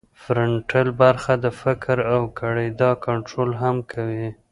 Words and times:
فرنټل 0.21 0.87
برخه 1.01 1.33
د 1.43 1.45
فکر 1.61 1.97
او 2.13 2.21
ګړیدا 2.39 2.91
کنترول 3.05 3.51
هم 3.61 3.75
کوي 3.91 4.27